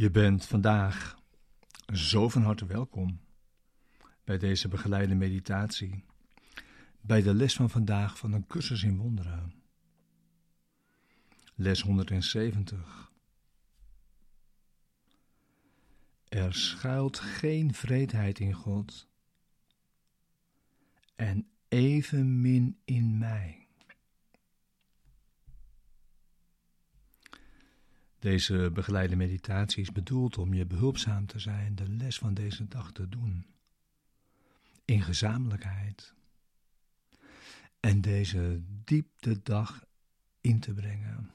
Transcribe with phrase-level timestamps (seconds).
[0.00, 1.18] Je bent vandaag
[1.92, 3.20] zo van harte welkom
[4.24, 6.04] bij deze begeleide meditatie,
[7.00, 9.54] bij de les van vandaag van een cursus in wonderen.
[11.54, 13.12] Les 170.
[16.28, 19.08] Er schuilt geen vreedheid in God
[21.16, 23.59] en evenmin in mij.
[28.20, 32.92] Deze begeleide meditatie is bedoeld om je behulpzaam te zijn de les van deze dag
[32.92, 33.46] te doen.
[34.84, 36.14] In gezamenlijkheid.
[37.80, 39.84] En deze diepte dag
[40.40, 41.30] in te brengen.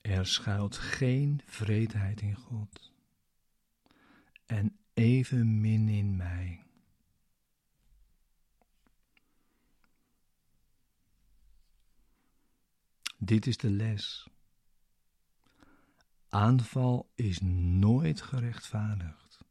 [0.00, 2.92] Er schuilt geen vreedheid in God.
[4.46, 6.67] En evenmin in mij.
[13.28, 14.28] Dit is de les.
[16.28, 19.44] Aanval is nooit gerechtvaardigd.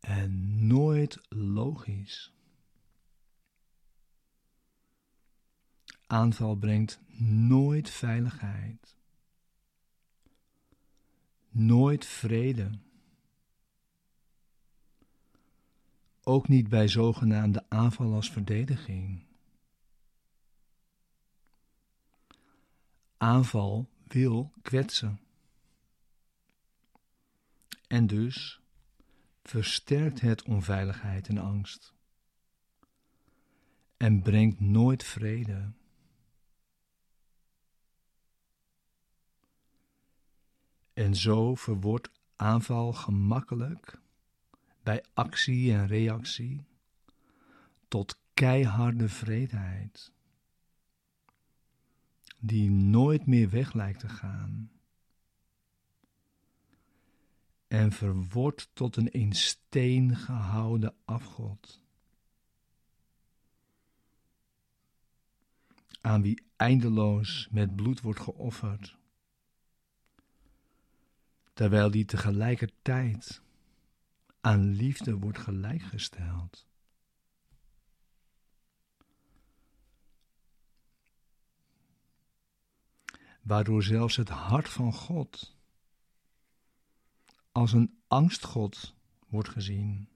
[0.00, 2.32] En nooit logisch.
[6.06, 7.00] Aanval brengt
[7.48, 8.96] nooit veiligheid.
[11.48, 12.70] Nooit vrede.
[16.22, 19.25] Ook niet bij zogenaamde aanval als verdediging.
[23.16, 25.20] Aanval wil kwetsen.
[27.86, 28.60] En dus
[29.42, 31.94] versterkt het onveiligheid en angst.
[33.96, 35.72] En brengt nooit vrede.
[40.92, 44.00] En zo verwoordt aanval gemakkelijk
[44.82, 46.64] bij actie en reactie
[47.88, 50.12] tot keiharde vreedheid,
[52.38, 54.70] die nooit meer weg lijkt te gaan.
[57.68, 61.80] En verwoordt tot een in steen gehouden afgod,
[66.00, 68.96] aan wie eindeloos met bloed wordt geofferd,
[71.52, 73.42] terwijl die tegelijkertijd
[74.40, 76.66] aan liefde wordt gelijkgesteld.
[83.46, 85.56] Waardoor zelfs het hart van God
[87.52, 88.94] als een angstgod
[89.28, 90.08] wordt gezien.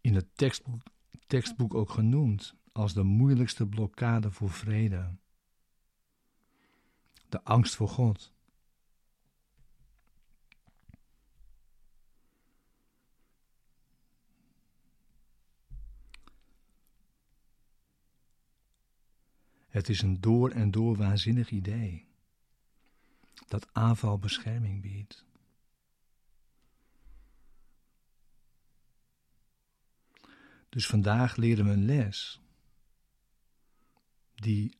[0.00, 0.82] In het tekstboek,
[1.26, 5.16] tekstboek ook genoemd als de moeilijkste blokkade voor vrede
[7.28, 8.35] de angst voor God.
[19.76, 22.06] Het is een door en door waanzinnig idee
[23.48, 25.24] dat aanval bescherming biedt.
[30.68, 32.40] Dus vandaag leren we een les
[34.34, 34.76] die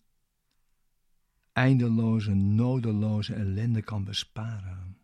[1.52, 4.98] eindeloze, nodeloze ellende kan besparen.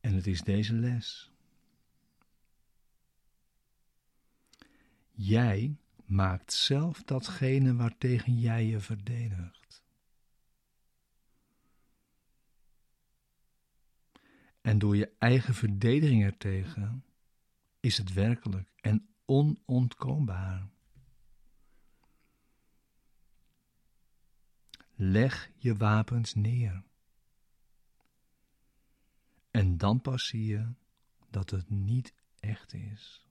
[0.00, 1.30] En het is deze les.
[5.10, 5.76] Jij
[6.12, 9.82] maakt zelf datgene waartegen jij je verdedigt.
[14.60, 17.04] En door je eigen verdediging ertegen
[17.80, 20.70] is het werkelijk en onontkoombaar
[25.04, 26.82] Leg je wapens neer.
[29.50, 30.72] En dan pas zie je
[31.30, 33.21] dat het niet echt is.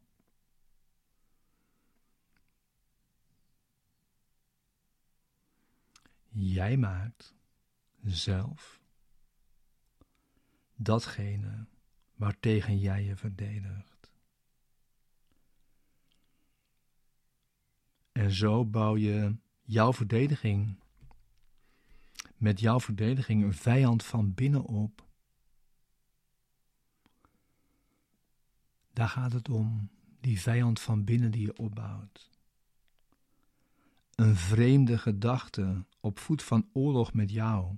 [6.33, 7.36] Jij maakt
[8.04, 8.81] zelf
[10.75, 11.68] datgene
[12.16, 14.12] waartegen jij je verdedigt.
[18.12, 20.80] En zo bouw je jouw verdediging
[22.38, 25.07] met jouw verdediging een vijand van binnen op.
[28.94, 29.89] Daar gaat het om,
[30.19, 32.30] die vijand van binnen die je opbouwt.
[34.16, 37.75] Een vreemde gedachte op voet van oorlog met jou,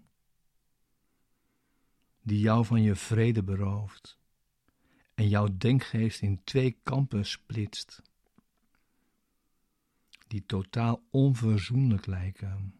[2.22, 4.18] die jou van je vrede berooft
[5.14, 8.02] en jouw denkgeest in twee kampen splitst,
[10.28, 12.74] die totaal onverzoenlijk lijken.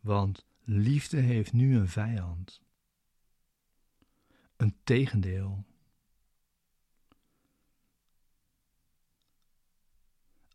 [0.00, 2.62] Want liefde heeft nu een vijand.
[4.56, 5.64] Een tegendeel.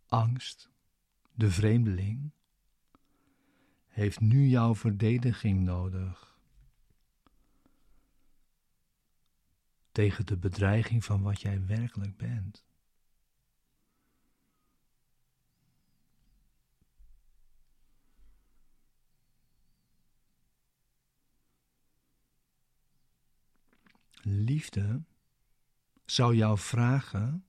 [0.07, 0.69] Angst,
[1.31, 2.31] de vreemdeling,
[3.87, 6.37] heeft nu jouw verdediging nodig.
[9.91, 12.65] Tegen de bedreiging van wat jij werkelijk bent.
[24.21, 25.03] Liefde
[26.05, 27.45] zou jou vragen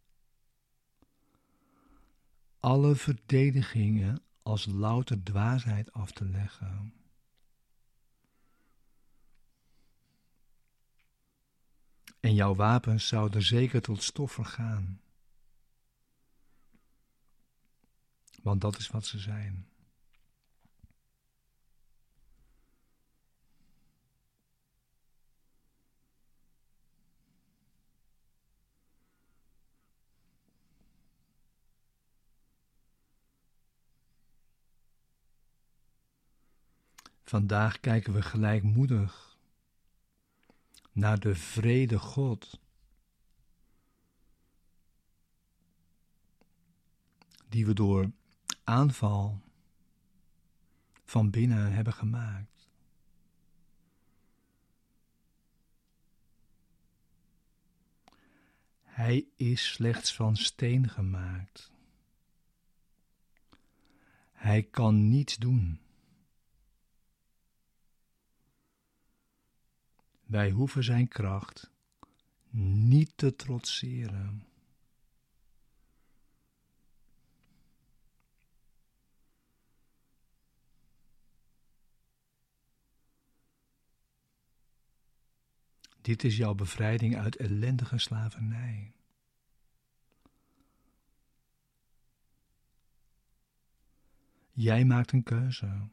[2.66, 6.94] alle verdedigingen als louter dwaasheid af te leggen.
[12.20, 15.00] En jouw wapens zouden zeker tot stof vergaan.
[18.42, 19.68] Want dat is wat ze zijn.
[37.26, 39.36] Vandaag kijken we gelijkmoedig
[40.92, 42.60] naar de vrede God,
[47.48, 48.10] die we door
[48.64, 49.40] aanval
[51.04, 52.68] van binnen hebben gemaakt.
[58.82, 61.72] Hij is slechts van steen gemaakt.
[64.32, 65.80] Hij kan niets doen.
[70.26, 71.70] Wij hoeven zijn kracht
[72.50, 74.46] niet te trotseren.
[86.00, 88.94] Dit is jouw bevrijding uit ellendige slavernij.
[94.52, 95.88] Jij maakt een keuze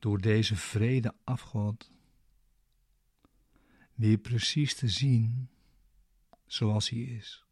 [0.00, 1.90] door deze vrede afgod
[3.94, 5.50] weer precies te zien
[6.46, 7.44] zoals hij is.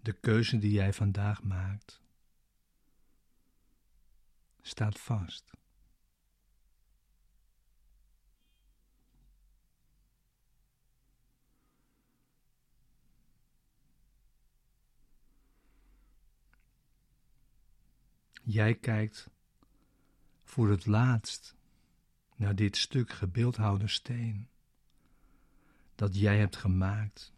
[0.00, 2.00] De keuze die jij vandaag maakt
[4.62, 5.61] staat vast.
[18.42, 19.30] Jij kijkt
[20.44, 21.56] voor het laatst
[22.36, 24.48] naar dit stuk gebeeldhouwde steen
[25.94, 27.32] dat jij hebt gemaakt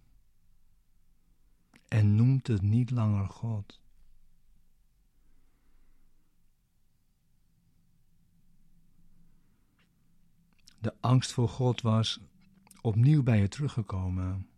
[1.88, 3.80] en noemt het niet langer God.
[10.78, 12.20] De angst voor God was
[12.80, 14.48] opnieuw bij je teruggekomen.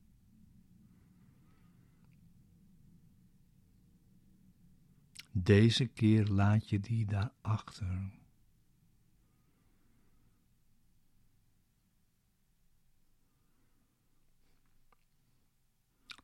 [5.42, 8.10] Deze keer laat je die daarachter.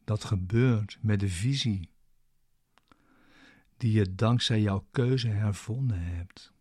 [0.04, 1.90] Dat gebeurt met de visie
[3.76, 6.52] die je dankzij jouw keuze hervonden hebt.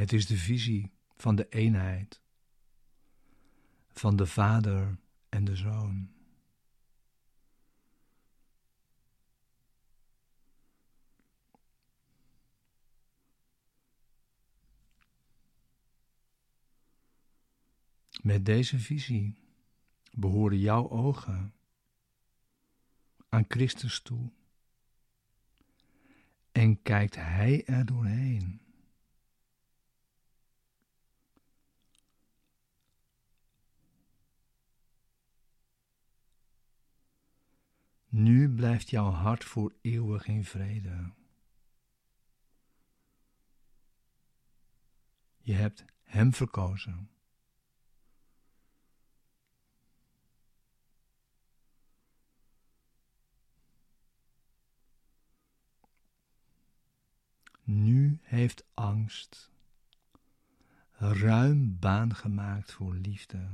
[0.00, 2.20] Het is de visie van de eenheid,
[3.88, 6.10] van de Vader en de Zoon.
[18.22, 19.38] Met deze visie
[20.12, 21.54] behoren jouw ogen
[23.28, 24.32] aan Christus toe
[26.52, 28.69] en kijkt Hij er doorheen.
[38.22, 41.12] Nu blijft jouw hart voor eeuwig in vrede.
[45.38, 47.10] Je hebt Hem verkozen.
[57.62, 59.50] Nu heeft angst
[60.92, 63.50] ruim baan gemaakt voor liefde.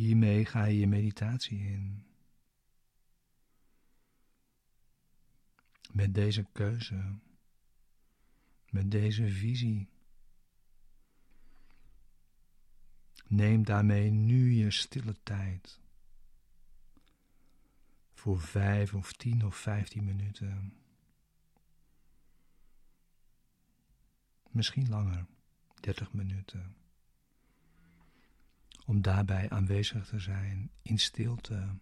[0.00, 2.04] Hiermee ga je je meditatie in.
[5.92, 7.18] Met deze keuze,
[8.70, 9.88] met deze visie.
[13.26, 15.80] Neem daarmee nu je stille tijd.
[18.12, 20.76] Voor vijf of tien of vijftien minuten.
[24.50, 25.26] Misschien langer,
[25.80, 26.79] dertig minuten
[28.90, 31.78] om daarbij aanwezig te zijn in stilte.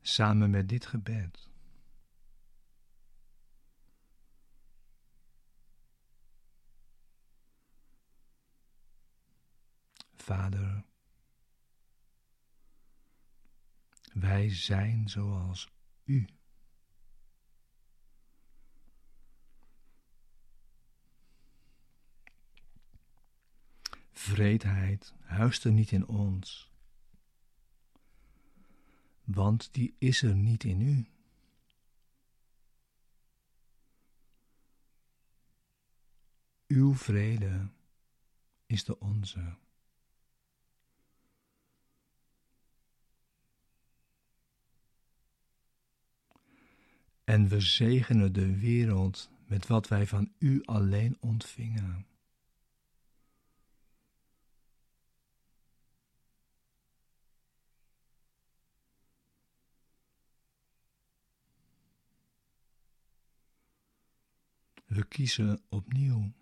[0.00, 1.48] Samen met dit gebed.
[10.14, 10.84] Vader,
[14.12, 15.68] wij zijn zoals
[16.04, 16.39] U.
[24.20, 26.70] Vreedheid huist er niet in ons,
[29.24, 31.06] want die is er niet in u.
[36.66, 37.68] Uw vrede
[38.66, 39.56] is de onze.
[47.24, 52.09] En we zegenen de wereld met wat wij van U alleen ontvingen.
[64.90, 66.32] We kiezen opnieuw.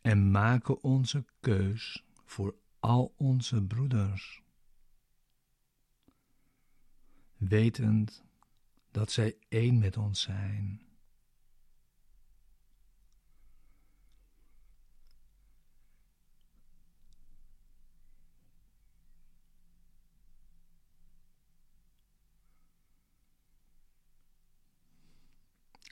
[0.00, 4.42] En maken onze keus voor al onze broeders.
[7.36, 8.24] Wetend
[8.90, 10.87] dat zij één met ons zijn.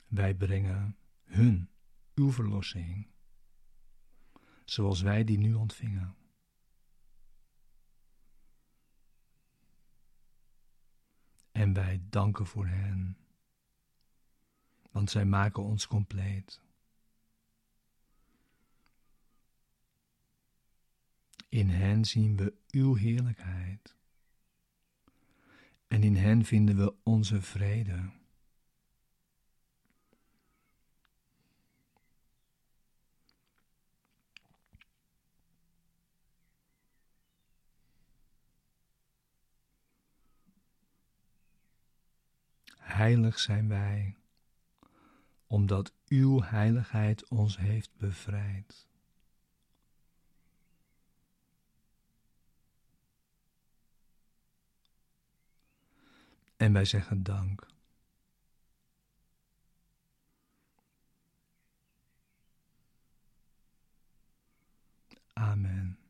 [0.07, 1.69] Wij brengen hun
[2.15, 3.07] uw verlossing,
[4.65, 6.15] zoals wij die nu ontvingen.
[11.51, 13.17] En wij danken voor hen,
[14.91, 16.61] want zij maken ons compleet.
[21.49, 23.95] In hen zien we uw heerlijkheid.
[25.87, 28.09] En in hen vinden we onze vrede.
[42.97, 44.15] Heilig zijn wij,
[45.47, 48.87] omdat uw heiligheid ons heeft bevrijd.
[56.55, 57.67] En wij zeggen dank.
[65.33, 66.06] Amen.